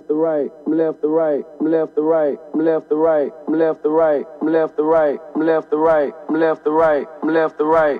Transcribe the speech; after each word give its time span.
left 0.00 0.08
to 0.08 0.14
right, 0.14 0.50
I'm 0.66 0.78
left 0.78 1.02
to 1.02 1.08
right, 1.08 1.44
I'm 1.60 1.70
left 1.70 1.94
to 1.94 2.02
right, 2.02 2.38
I'm 2.54 2.64
left 2.64 2.88
to 2.88 2.96
right, 2.96 3.32
I'm 3.46 3.54
left 3.58 3.82
to 3.82 3.90
right, 3.90 4.26
I'm 4.40 4.52
left 4.52 4.78
to 4.78 4.86
right, 4.86 5.18
I'm 5.42 5.44
left 5.44 5.72
to 5.74 5.80
right, 5.80 6.24
I'm 6.28 6.40
left 6.40 6.64
to 6.64 6.72
right, 6.72 7.06
I'm 7.26 7.32
left 7.34 7.60
to 7.60 7.76
right, 7.76 7.98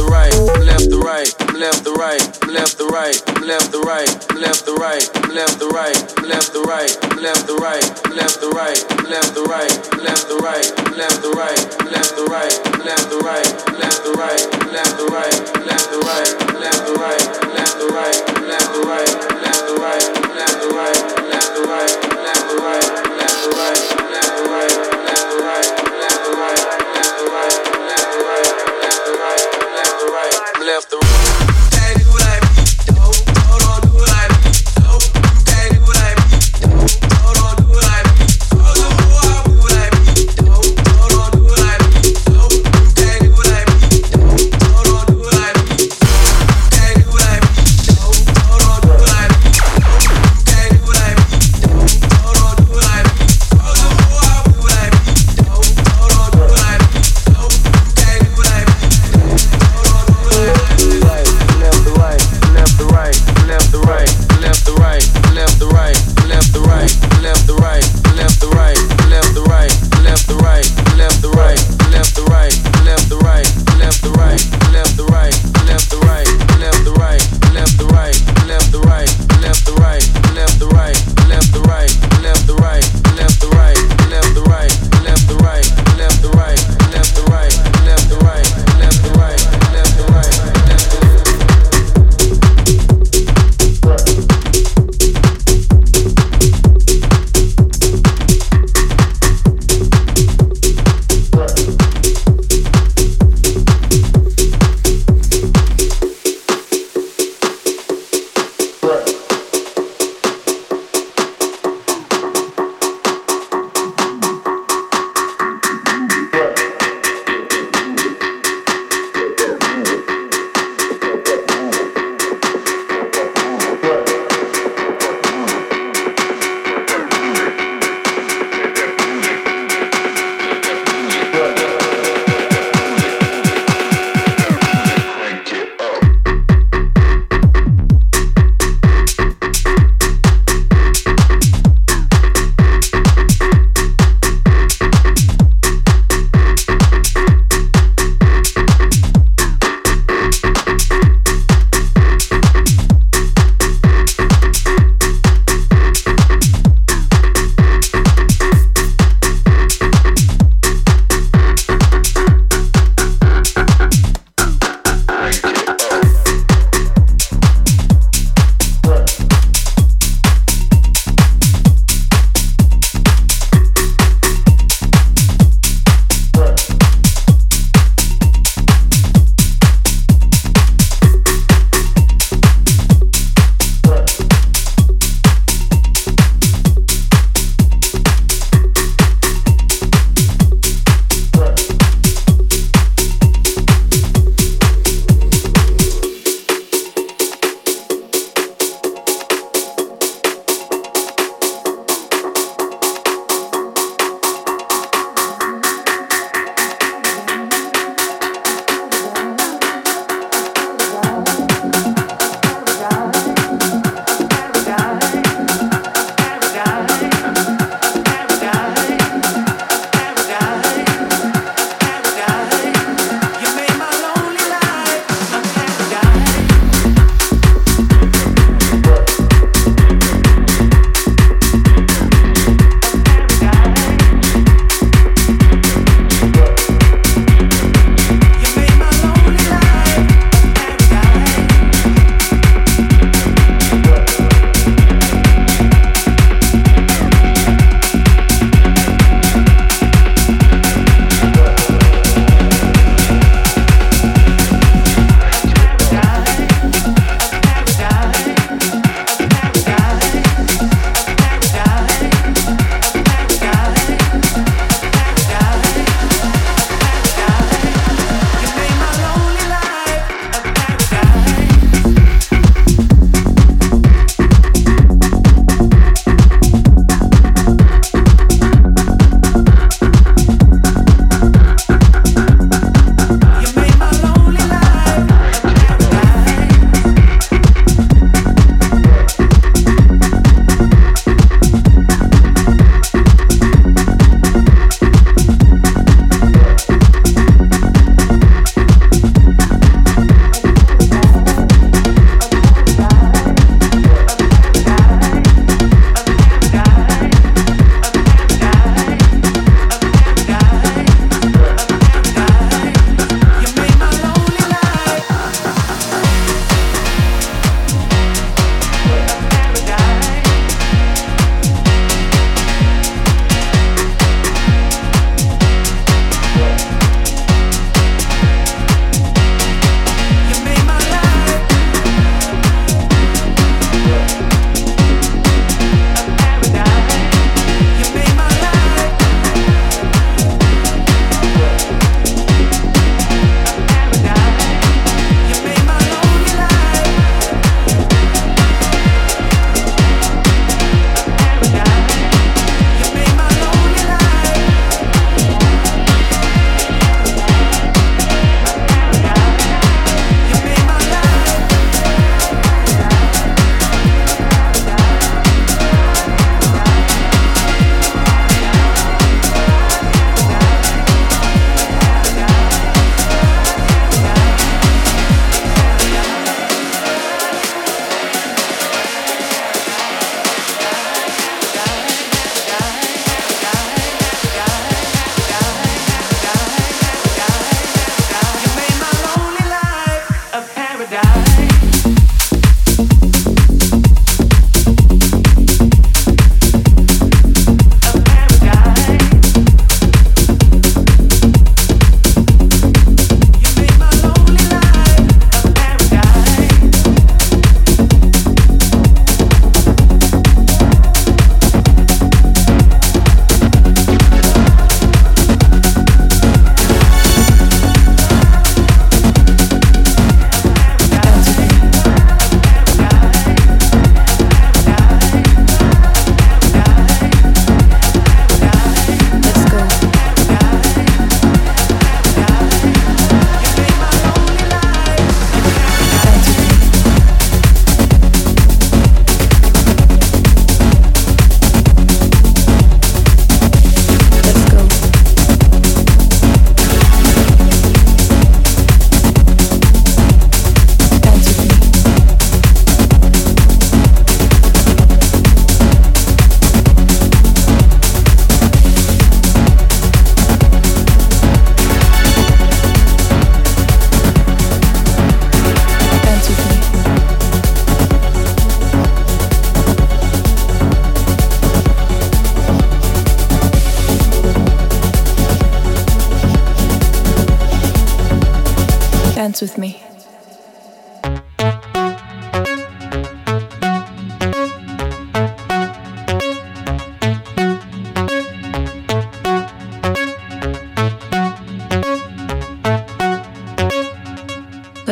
right, 3.11 3.33
from 3.33 3.47
left 3.47 3.71
to 3.71 3.79
right, 3.81 4.09
from 4.09 4.41
left 4.41 4.65
to 4.65 4.73
right, 4.75 5.03
from 5.03 5.31
left 5.35 5.59
to 5.59 5.67
right, 5.67 5.97
from 5.97 6.29
left 6.29 6.53
to 6.53 6.61
right, 6.61 6.89
from 6.89 7.19
left 7.19 7.47
to 7.47 7.53
right, 7.55 7.83
from 7.83 8.07
left 8.07 8.39
to 8.39 8.49
right, 8.51 8.79
from 8.91 9.09
left 9.11 9.33
to 9.35 9.43
right, 9.43 9.71
from 9.81 10.03
left 10.03 10.29
to 10.29 10.37
right, 10.39 10.65
from 10.71 11.07
left 11.11 11.23
to 11.23 11.33
right, 11.35 11.71
from 11.71 11.91
left 11.91 12.15
to 12.17 12.25
right, 12.27 12.51
from 12.63 12.81
left 12.85 13.09
to 13.09 13.11
right, 13.11 13.11
from 13.11 13.11
left 13.11 13.11
to 13.11 13.19
right, 13.19 13.47
from 13.61 13.77
left 13.79 14.03
to 14.03 14.11
right, 14.13 14.39
from 14.39 14.71
left 14.71 14.97
to 14.97 15.05
right. 15.07 15.30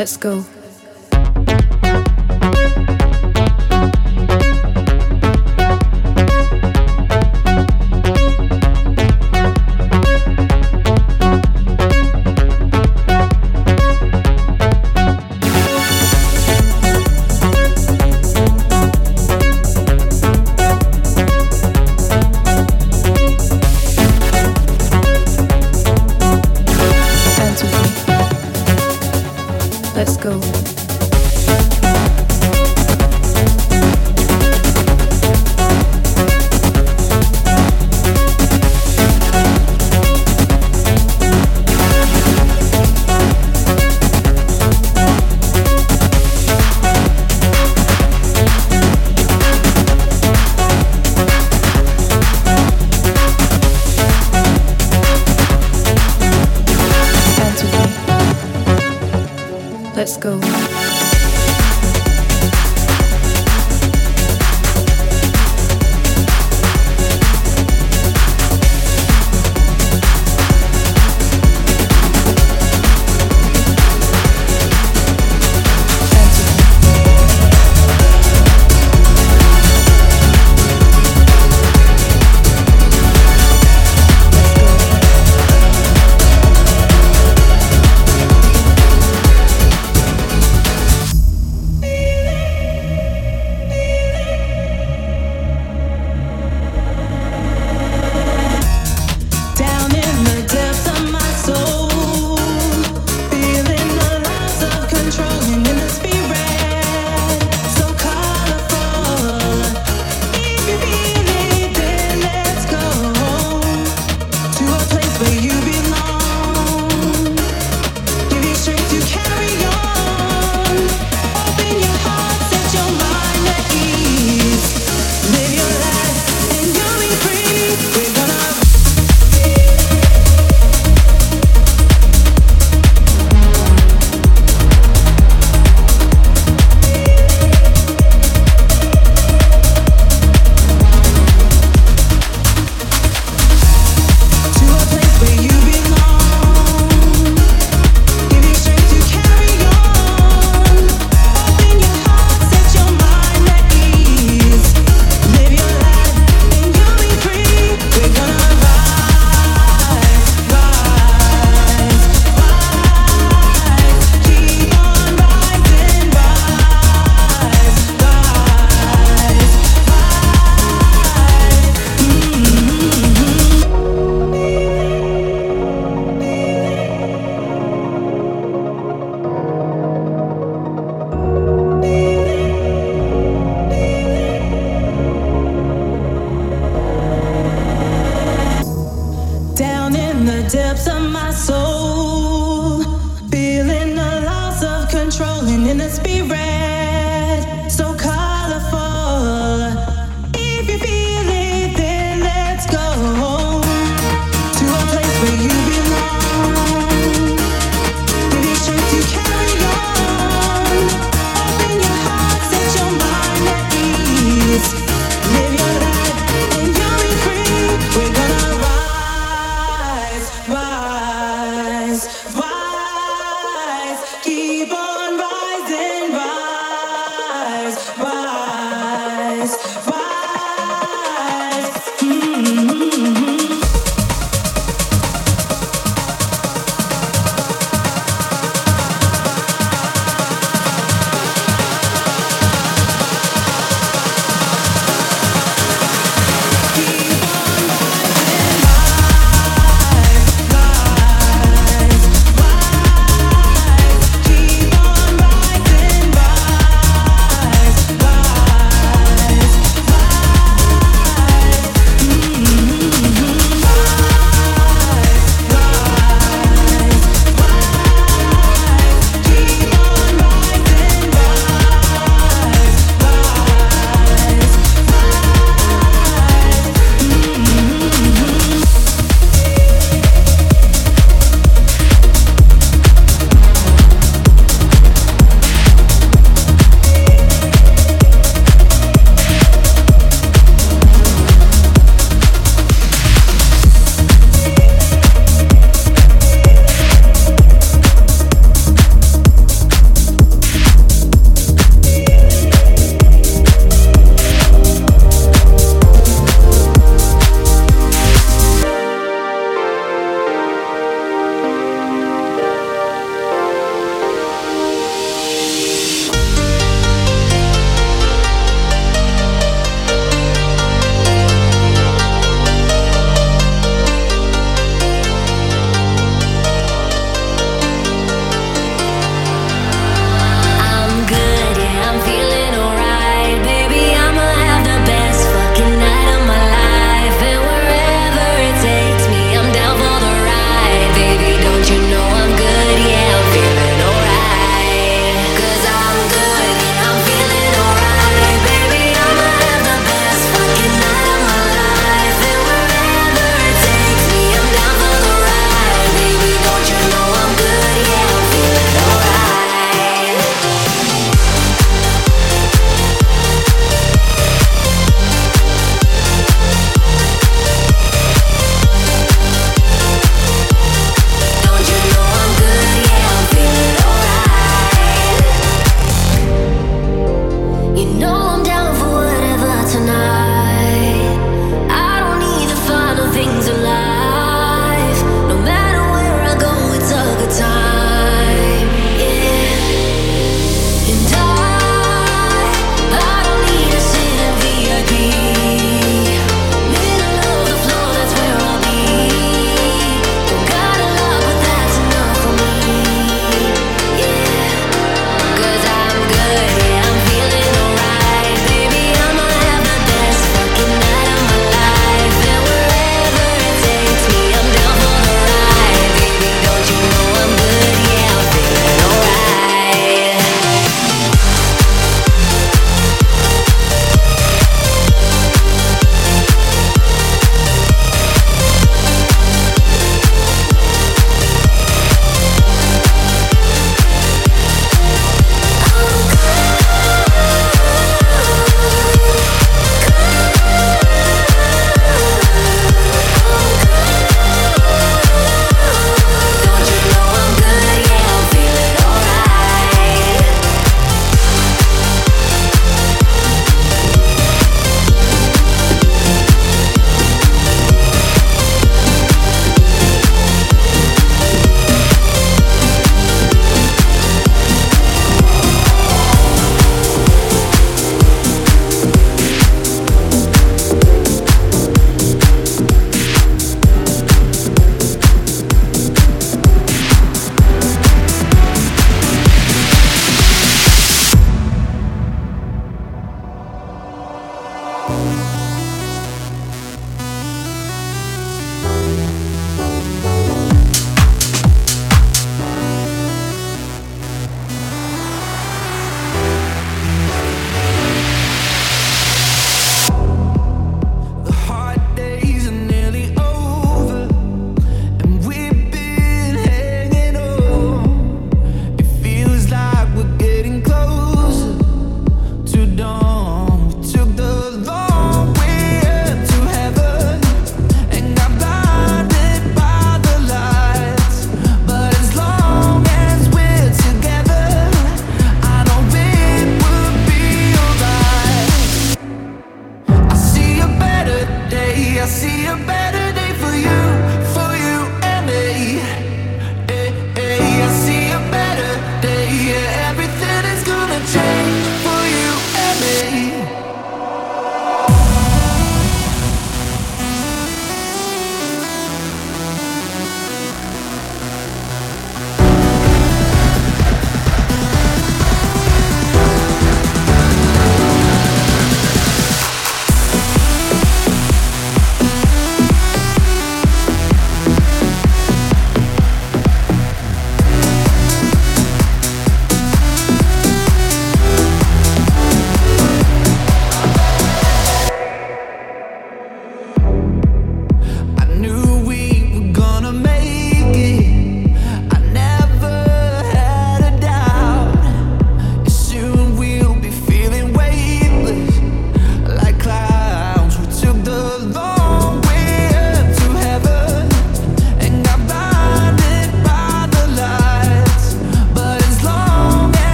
Let's 0.00 0.16
go. 0.16 0.59